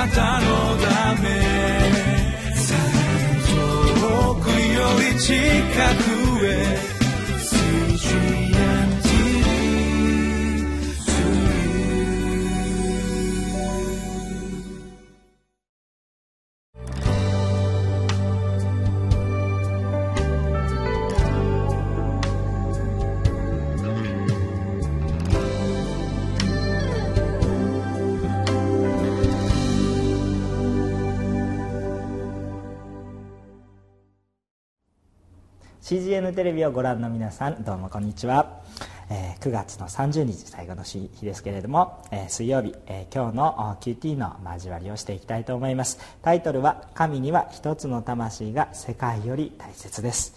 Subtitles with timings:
[0.00, 0.46] なたの
[0.78, 1.28] ため。
[4.00, 5.34] 遠くより近
[6.04, 6.09] く。
[35.90, 38.62] CGN テレビをご覧の皆さんどうもこんにちは、
[39.10, 50.32] えー、9月の30日最後の日ですけれども、えー、水曜日、えー、今日の QT の交わりをしていきたいと思いますタイトルは「神には一つの魂が世界より大切です」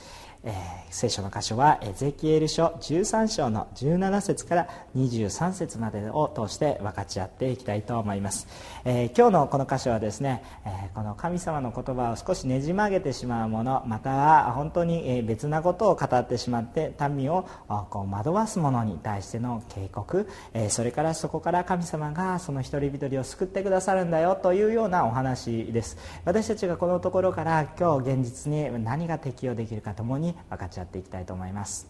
[0.46, 0.54] えー、
[0.90, 8.48] 聖書の箇所はエゼキエル書13章の17節から23節までを通して分かち合っていきたいと思います、
[8.84, 17.48] えー、今日のこの箇所はですね、えー、この神様の言葉を少しねじ曲げてしまうものまたは本当に別なことを語ってしまって民を
[17.90, 25.98] こう惑わす者に対しての警告、えそれからそこから神様がその一人一人を救ってくださるんだよというようなお話です。
[26.26, 31.90] 私たちがこのところから今日現実に何が適用できるかともに分かち合っていきたいと思います。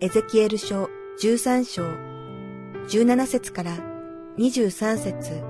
[0.00, 0.88] エゼキエル書
[1.20, 1.82] 13章
[2.86, 3.76] 17節から
[4.38, 5.42] 23節。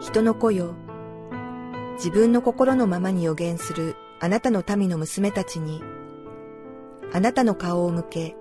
[0.00, 0.74] 人の子よ
[1.96, 5.82] 自分の心のままに予言するあなたの民の娘たちに
[7.12, 8.36] あなたの顔を向け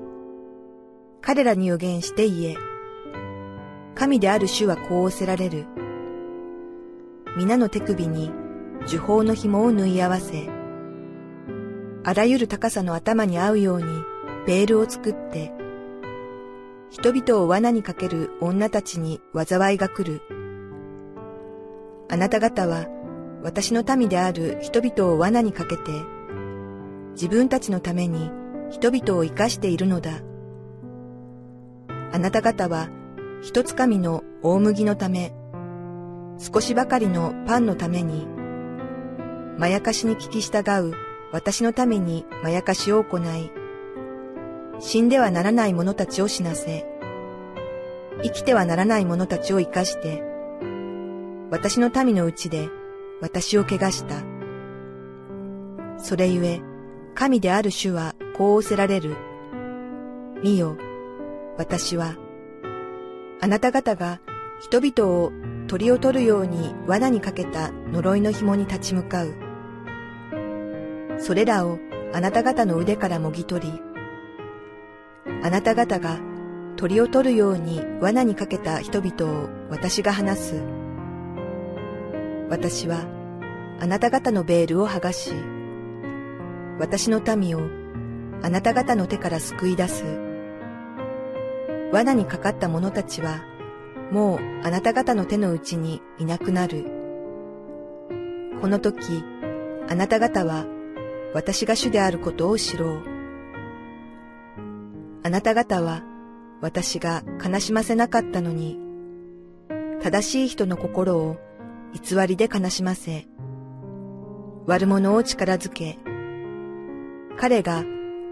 [1.22, 2.69] 彼らに予言して言え。
[4.00, 5.66] 神である主はこう仰せられる。
[7.36, 8.32] 皆の手首に
[8.88, 10.50] 樹宝の紐を縫い合わせ、
[12.06, 13.88] あらゆる高さの頭に合うように
[14.48, 15.52] ベールを作って、
[16.90, 20.22] 人々を罠にかける女たちに災いが来る。
[22.10, 22.88] あなた方は
[23.44, 25.92] 私の民である人々を罠にかけて、
[27.16, 28.32] 自分たちのために
[28.70, 30.22] 人々を生かしているのだ。
[32.14, 32.88] あなた方は
[33.42, 35.34] 一つかみの大麦のため、
[36.38, 38.28] 少しばかりのパンのために、
[39.58, 40.94] まやかしに聞き従う
[41.32, 43.52] 私のためにまやかしを行い、
[44.80, 46.86] 死んではならない者たちを死なせ、
[48.24, 50.22] 生きてはならない者たちを生かして、
[51.50, 52.70] 私の民のうちで
[53.22, 54.16] 私を汚した。
[55.98, 56.62] それゆえ、
[57.16, 59.16] 神である主はこう仰せられる。
[60.44, 60.78] 見よ、
[61.58, 62.16] 私は、
[63.42, 64.20] あなた方が
[64.60, 65.32] 人々を
[65.68, 69.34] 鳥を取るように罠にかけた呪いの紐に立ち向かう。
[71.18, 71.80] それらを
[72.14, 73.82] あなた方の腕からもぎ取り、
[75.42, 76.20] あなた方が
[76.76, 80.62] 鳥を取るように罠にかけた人々を私が離す。
[82.50, 83.06] 私は
[83.80, 85.32] あなた方のベールを剥がし、
[86.80, 87.62] 私の民を
[88.42, 90.29] あなた方の手から救い出す。
[91.92, 93.42] 罠にかかった者たちは、
[94.12, 96.86] もうあなた方の手の内にいなくなる。
[98.62, 99.24] この時、
[99.88, 100.66] あなた方は
[101.34, 103.04] 私が主であることを知ろう。
[105.24, 106.04] あなた方は
[106.62, 108.80] 私が悲しませなかったのに、
[110.02, 111.38] 正しい人の心を
[111.94, 113.28] 偽りで悲しませ、
[114.66, 115.98] 悪者を力づけ、
[117.38, 117.84] 彼が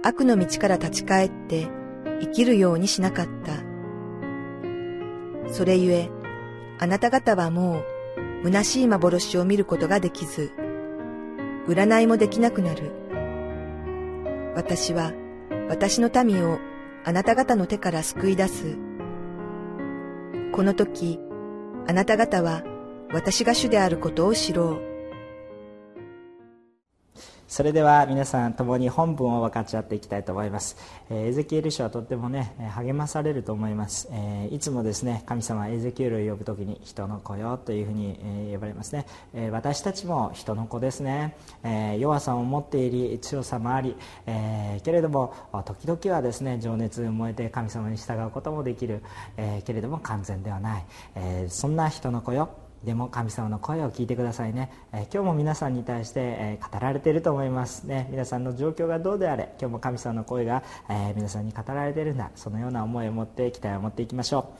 [0.03, 1.67] 悪の道から立ち返って
[2.21, 3.51] 生きるようにしなかった。
[5.51, 6.09] それゆえ、
[6.79, 7.83] あなた方はも
[8.43, 10.51] う虚しい幻を見ることができず、
[11.67, 12.91] 占いもできなくなる。
[14.55, 15.11] 私は
[15.69, 16.59] 私の民を
[17.03, 18.77] あなた方の手から救い出す。
[20.51, 21.19] この時、
[21.87, 22.63] あなた方は
[23.13, 24.86] 私が主であることを知ろう。
[27.47, 30.75] それでは皆さん共に本文を分かち合っていきたいと思います、
[31.09, 43.95] えエゼキエル書はとってもね励まされると思います、えいつもですね神様エゼキエルを呼ぶ時に人の子よというふうに、え呼ばれますね、え私たちも人の子ですね、え弱さを持っていり強さもあり、
[44.25, 45.33] えけれども
[45.65, 49.01] 時々はですね情熱燃えて神様に従うこともできる、
[49.37, 50.85] えけれども完全ではない、
[51.15, 52.66] えそんな人の子よ。
[52.83, 58.07] でも神様の声を聞いてくださいね、えー、今日も皆さんに対して、えー、語られていると思いますね。
[58.11, 62.31] 皆さんの状況がどうであれ今日も神様の声が、えー、皆さんに語られているんだ。
[62.35, 64.53] そのような思いを持って期待を持っていきましょ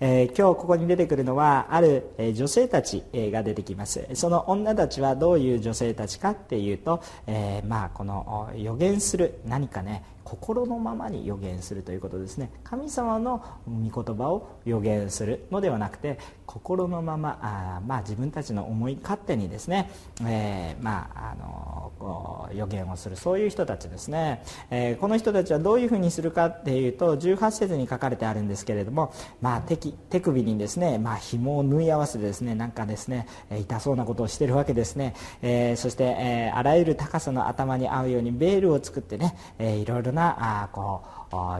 [0.00, 4.06] う、え今日ここに出てくるのはある、え女性たち、えが出てきます。
[4.14, 12.50] その女たちはどういう女性たちかっていうと、えまあこの予言する何かね心のままに予言するということですね。
[12.64, 19.90] 神様の御言葉を予言するのではなくて心のままあ、まあ、自分たちの思い勝手にですね、
[20.26, 41.02] えー、まあ、あの予言をするそういう人たちですね、えー、この人たちはどういうふうにするかっていうと18節に書かれてあるんですけれども、まあ、手手首にですね、まあ、紐を縫い合わせてですねなんかですね痛そうなことをしてるわけですね、えー、そして、えあらゆる高さの頭に合うようにベールを作ってね、えいろいろなあこ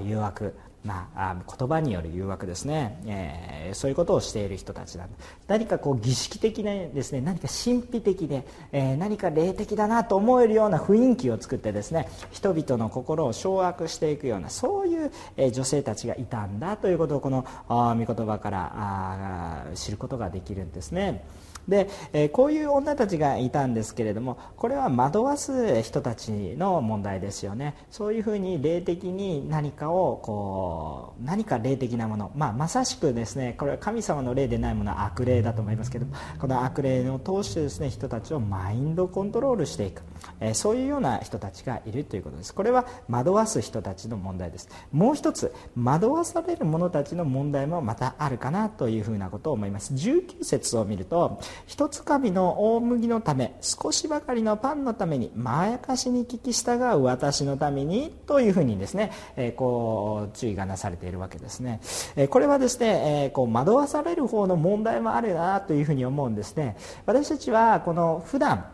[0.01, 0.55] う誘惑
[0.85, 5.15] まあ、言葉による誘惑ですね、えー、そういうことをしている人たちなんで
[5.47, 21.25] 何かこう儀式的なですね何か神秘的で、えー、何か霊的だなと思えるような雰囲気を作ってですね人々の心を掌握していくようなそういう、えー、女性たちがいたんだということをこの御言葉から知ることができるんですね。
[21.69, 27.75] で、えー、こういう女たちがいたんですけれどもこれは惑わす人たちの問題ですよね。
[27.91, 36.07] そういうふうに霊的に何かをこう何か霊的なもの、まあ、まさしくですねこれは神様の霊でないものは悪霊だと思いますけど
[36.39, 40.03] この悪霊を通してですね人たちをマインドコントロールしていく、
[40.41, 42.55] えー、そういうような人たちがいるということです。
[42.55, 44.69] これは惑わす人たちの問題です。
[44.93, 49.95] もう一つ惑わされる者たちの問題もまたあるかなというふうなことを思います。
[49.95, 61.81] 19節を見ると一つかみの大麦のため少しばかりのパンのためにまやかしに聞き従う私のためにというふうにですね、えー、こう注意がなされているわけですね、
[62.17, 66.77] えー、これはですね、えー、こう惑わされる方の問題もあるなというふうに思うんですね。
[67.07, 68.67] 私たちはこの普段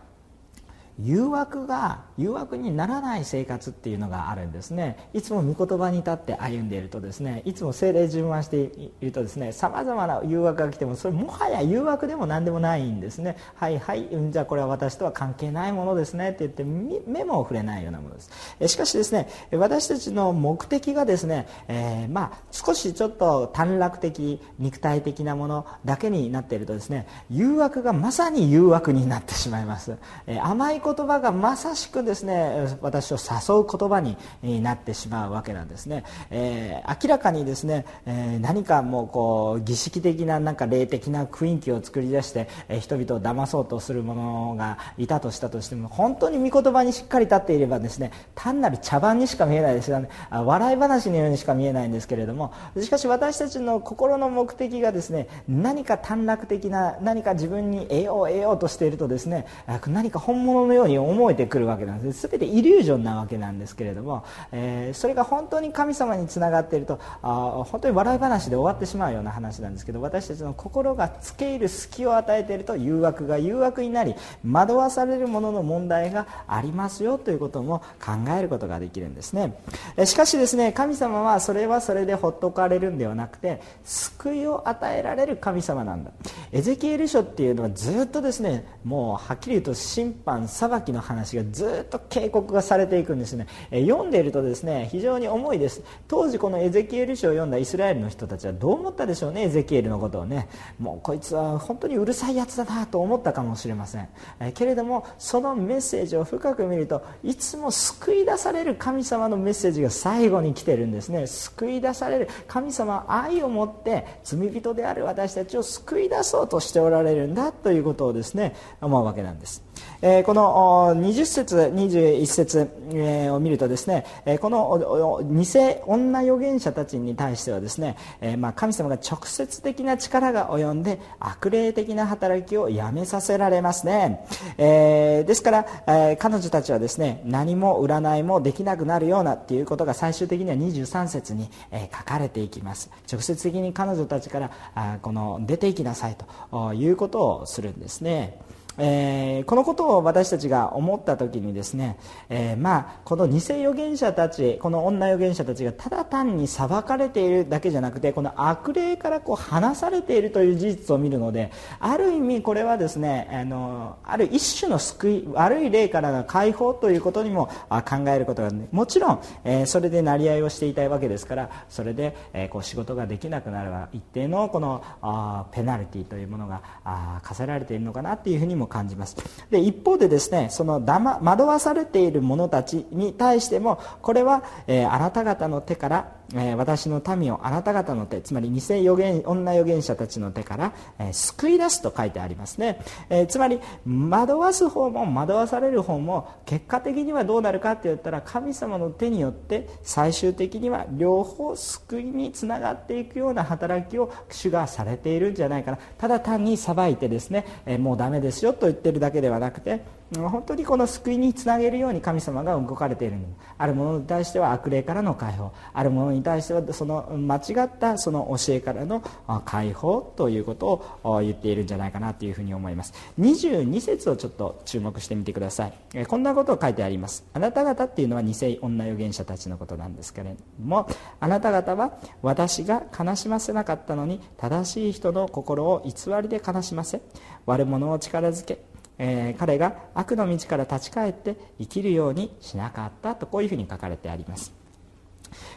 [1.00, 5.08] 誘惑が誘惑にならない生活っていうのがあるんですね。
[5.14, 13.36] いつも御言葉に立って歩んでいるとですねいつも精霊順番しているとですねさまざまな誘惑が来てもそれもはや誘惑でも何でもないんですね。
[13.54, 18.30] はいはいうんじゃあこれは私とは関係ないものですねって言って目も触れないようなものです。
[18.66, 34.16] しかしですね私たちの目的がですね、えー、まあ少しちょっと短絡的肉体的なものだけになっているとですね誘惑がまさに誘惑になってしまいます、えー、甘い言葉がまさしくですね私を誘う言葉に
[34.62, 50.08] なってしまうわけなんですね、えー、明らかにですね、えー、何かもうこう儀式的ななんか霊的な雰囲気を作り出して、え、人々を騙そうとする者がいたとしたとしても本当に御言葉にしっかり立っていればですね単なる茶番にしか見えないですよね。
[50.30, 59.46] 笑い話のようにしか見えないんですけれどもしかし私たちの心の目的がですね何か短絡的な何か自分に得よう得ようとしているとですね
[59.86, 61.97] 何か本物のように思思えてくるわけなんです。
[61.98, 74.14] で全てイリュージョンなわけなんですけれども、えー、それが本当に神様につながっているとあ本当に笑い話で終わってしまうような話なんですけど私たちの心がつけ入る隙を与えていると誘惑が誘惑になり
[74.48, 79.60] 惑わされるものの問題がありますよということも考えることができるんですね。
[80.04, 86.10] しかしですね神様はそれはそれでほっとかれるんではなくて救いを与えられる神様なんだ。
[86.52, 95.82] エゼキエル書っていうのはずっとですねもうはっきり言うと審判裁きの話がずっと警告がされていくんですね、読んでいるとですね非常に重いです。
[96.06, 100.48] 当時このエゼキエル書を読んだイスラエルの人たちはどう思ったでしょうねエゼキエルのことをね。
[100.78, 104.08] もうこいつは本当にうるさいやつだなと思ったかもしれません、
[104.54, 111.26] けれどもそのメッセージを深く見るといつも救い出される神様のメッセージが最後に来てるんですね。
[111.26, 119.62] 救い出される神様は愛を持って罪人である私たちを救い出そうとしておられるんだということをですね思うわけなんです。
[120.00, 125.44] え、この20節21節、え、を見るとですね、え、この偽
[125.86, 134.24] 女預言者たちに対してはですね、えま、神様が直接的な力が及んで悪霊的な働きをやめさせられますね、
[134.56, 142.90] えですから、え彼女たちはですね何も占いもできなくなるようなっていうことが最終的には23節に、え書かれていきます。
[143.10, 146.16] 直接的に彼女たちからあこの出ていきなさい
[146.50, 148.38] ということをするんですね。
[148.78, 179.16] えー、このことを私たちが思った時にですね、えー、まあ、この偽預言者たちこの女預言者たちがただ単に裁かれているだけじゃなくてこの悪霊からこう離されているという事実を見るのである意味これはですねあのある一種の救い悪い霊からの解放ということにも考えることが、ね、もちろん、えー、それで成り合いをしていたいわけですからそれで、えこう仕事ができなくなる一定のこのあペナルティというものがあ課せられているのかなというふうにも感じます。
[179.50, 205.78] で一方でですねそのだ、ま、惑わされている者たちに対してもこれは、えー、あなた方の手からえ、私の民をあなた方の手つまり偽預言女預言者たちの手から、え、救い出すと書いてありますね、え、つまり惑わす方も惑わされる方も結果的にはどうなるかって言ったら神様の手によって最終的には両方救いにつながっていくような働きを主がされているんじゃないかな。
[205.96, 209.82] ただ単に裁いてですね、えもうダメですよと言ってるだけではなくて
[210.16, 213.18] 本当にこの救いにつなげるように神様が動かれている
[213.58, 219.02] あるものに対しては悪霊からの解放あるものに対してはその間違ったその教えからの
[219.44, 222.94] 解放ということを言っているんじゃないかなというふうに思います。
[223.18, 226.06] 22節をちょっと注目してみてください。
[226.06, 227.24] こんなことを書いてあります。
[227.34, 230.88] あなた方っていうのは偽女預言者たちのことなんですけれども
[231.20, 237.00] あなた方は私が悲しませなかったのに正しい人の心を偽りで悲しませ
[237.46, 238.67] 悪者を力づけ
[238.98, 244.58] えー、彼が悪の道から立ち返って生きるようにしなかったとこういうふうに書かれてあります。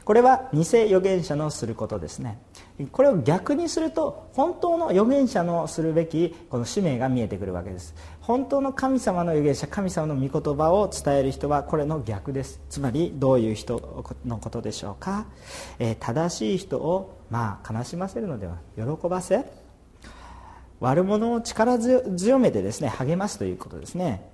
[0.03, 2.39] これは偽預言者のすることですね。
[2.91, 7.95] これを逆にすると本当の預言者のするべきこの使命が見えてくるわけです。
[8.21, 12.59] 本当の神様の預言者神様の御言葉を伝える人はこれの逆です。
[12.69, 15.27] つまりどういう人のことでしょうか、
[15.79, 19.45] えー、正しい人をまあ悲しませるのでは喜ばせ
[20.81, 24.29] 悪者を力強めてですね励ますということですね。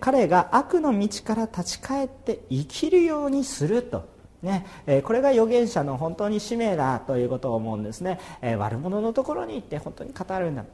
[0.00, 4.08] 彼が悪の道から立ち返って生きるようにすると。
[4.42, 4.66] ね。
[5.04, 8.18] これが預言者の本当に使命だということを思うんですね。
[8.58, 10.64] 悪者のところに行って本当に語るんだ。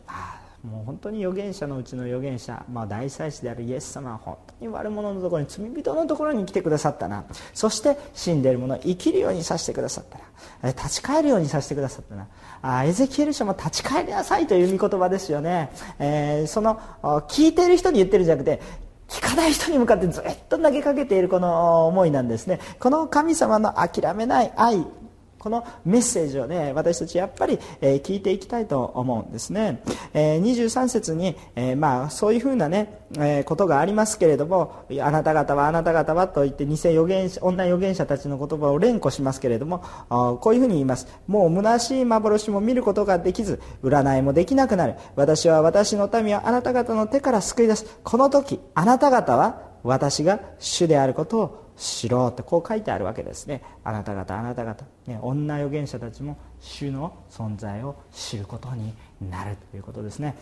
[0.63, 7.25] もう本当に預言者のうちの預言者、まあ、大祭司であるイエス様は本当に悪者のところに罪人のところに来てくださったな。
[7.55, 10.19] そして死んでいる者を生きるようにさせてくださった
[10.69, 10.73] な。
[10.73, 12.29] 立ち返るようにさせてくださったな。
[12.63, 18.61] あエゼキエル書も立ち返りなさいという御言葉ですよね、えー、その聞いている人に言ってるんじゃなくて
[19.09, 22.61] 聞かない人に向かってずっと投げかけているこの思いなんですね。
[22.79, 24.87] この神様の諦めない愛
[25.41, 29.83] このメッセージをね私たちやっぱり、え、聞いていきたいと思うんですね、
[30.13, 41.09] え、23節に、え、まあそういうふうなね、えことがありますけれどもあなた方はあなた方はと言って偽預言者女預言者たちの言葉を連呼しますけれどもこういうふうに言います。
[41.27, 44.95] もう虚しい幻も見ることができず占いもできなくなる。
[45.17, 47.99] 私は私の民はあなた方の手から救い出す。
[48.05, 53.63] この時あなた方は私が主であることをしろってこう書いてあるわけですね。
[53.83, 60.35] あなた方あなた方、ね、女預言者たちも主の存在を知ることになるということですね、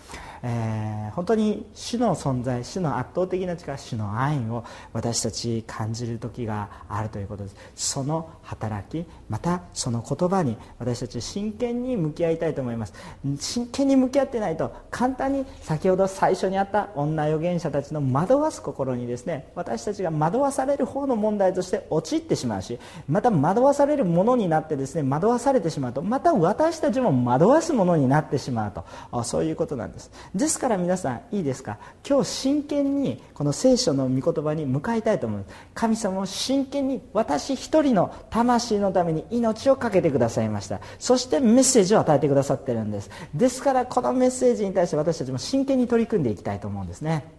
[0.42, 7.56] えー、本当に主の存在主の圧倒的な力主の愛を私たち感じる時があるということです。
[7.74, 12.94] その働きまたその言葉に私たち真剣に向き合いたいと思います。
[13.38, 28.67] 真剣に向き合ってないと簡単に先ほど最初にあった女預言者たちの惑わす心にですね私たちが惑わされる方の問題として陥ってしまうしまた惑わされるものになってですね惑わされてしまうとまた私たちも惑わすものになってしまう。
[28.70, 28.84] と。
[29.24, 30.10] そういうことなんです。
[30.34, 31.78] ですから皆さんいいですか？
[32.08, 35.54] 今日真剣にこの聖書の御言葉に向かいたいと思います。
[35.74, 40.80] 神様を真剣に私一人の魂のために命を懸けてくださいました。
[40.98, 43.10] そしてメッセージを与えてくださってるんです。
[43.34, 47.37] ですからこのメッセージに対して私たちも真剣に取り組んでいきたいと思うんですね。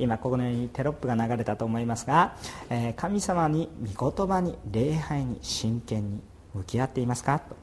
[0.00, 2.36] 今ここのようにテロップが流れたと思いますが、
[2.70, 6.20] え、神様に御言葉に礼拝に真剣に
[6.54, 7.38] 向き合っていますか？
[7.38, 7.56] と。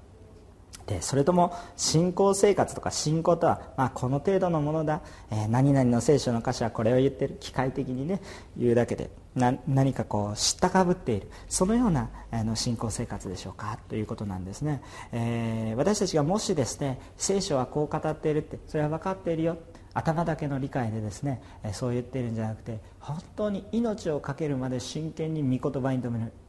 [0.86, 7.36] でそれとも信仰生活とか信仰とは、まあ、この程度のものだ、えー、何々の聖書の歌詞はこれを言ってる。
[7.42, 8.22] 機械的にね
[8.56, 11.30] 言うだけで何かこう知ったかぶっている。
[11.50, 13.78] そのようなあの信仰生活でしょうか？
[13.90, 19.58] ということなんですね、えー、私たちがもしですね聖書はこう語っているってそれは分かっているよ
[19.98, 21.42] 頭だけの理解でですね
[21.74, 26.02] そう言っているんじゃなくて本当に命を懸けるまで真剣に御言葉に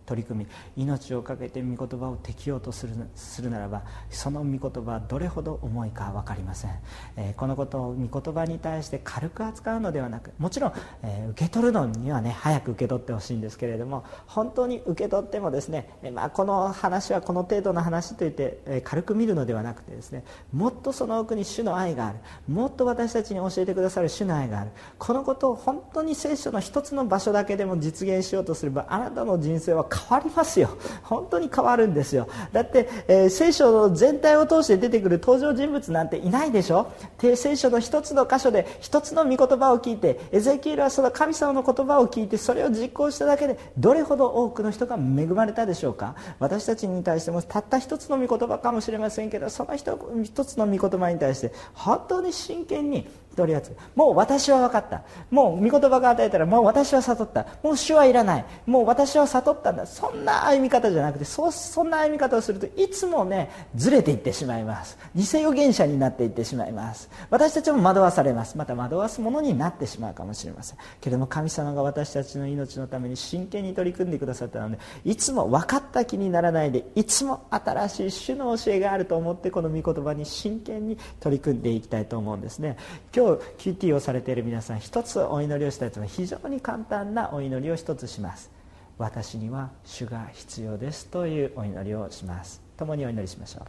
[0.08, 0.46] 取り組
[0.76, 6.70] み命を懸けて御言葉を適用とするするならばその御言葉はどれほど重いか分かりません、
[7.16, 10.72] えー、このことを御言葉に対して軽く扱うのではなくもちろん、
[11.02, 22.18] えー、受け取るのにはね早く受け取ってほしいんですけれども本当に受け取ってもですね、えー、まあ、この話はこの程度の話といって、え軽く見るのではなくてですねもっとその奥に主の愛がある。
[22.48, 24.70] もっと私たちに教えてくださる主の愛がある。
[24.98, 30.70] このことを本当に聖書の一つの場所だけでも実現しようとすればあなたの人生は変わりますよ。
[31.02, 32.28] 本当に変わるんですよ。
[32.52, 36.92] だって、えー、聖書の全体を通して出てくる登場人物なんていないでしょ。
[37.18, 46.14] 聖書の一つの箇所で一つの御言葉を聞いてエゼキエルはその神様の言葉を聞いてそれを実行しただけでどれほど多くの人が恵まれたでしょうか。
[46.38, 53.06] 私たちに対してもたった一つの御言葉かもしれませんけどその一つの御言葉に対して本当に真剣に
[53.38, 55.02] 取り扱うもう私は分かった。
[55.30, 57.46] もう御言葉が与えたらもう私は悟った。
[57.62, 58.44] もう主はいらない。
[58.66, 59.86] もう私は悟ったんだ。
[59.86, 64.98] そんな歩み方じゃなくてそそんな歩み方をするといつもねずれていってしまいます。
[65.14, 67.08] 偽預言者になっていってしまいます。
[67.30, 68.58] 私たちも惑わされます。
[68.58, 70.78] また惑わすものになってしまうかもしれません。
[71.00, 82.76] けれども神様が私たちの命のために真剣に取り組んでくださったのでいつも分かった気にならないでいつも新しい主の教えがあると思ってこの御言葉に真剣に取り組んでいきたいと思うんですね。
[83.14, 88.50] 今日 QT をされている皆さん一つお祈りをしたいというのは非常に簡単なお祈りを一つします。
[88.98, 92.68] 私には主が必要ですというお祈りをします。
[92.78, 93.64] 共にお祈りしましょう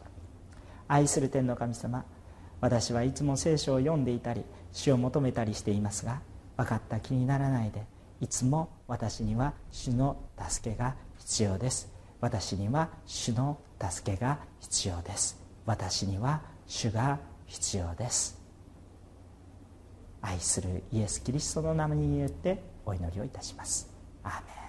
[0.87, 2.05] 愛する天の神様
[2.61, 6.21] 私はいつも聖書を読んでいたり主を求めたりしていますが
[6.57, 7.83] 分かった気にならないで
[8.21, 11.91] いつも私には主の助けが必要です。
[12.21, 15.41] 私には主の助けが必要です。
[15.65, 18.38] 私には主が必要です。
[20.21, 23.89] 愛するイエス・キリストの名前によってお祈りをいたします。
[24.23, 24.68] アーメン。